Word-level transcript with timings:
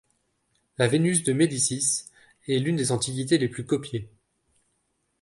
La 0.79 0.87
Vénus 0.87 1.21
de 1.21 1.31
Médicis 1.31 2.05
est 2.47 2.57
l'une 2.57 2.75
des 2.75 2.91
antiquités 2.91 3.37
les 3.37 3.47
plus 3.49 3.67
copiées. 3.67 4.09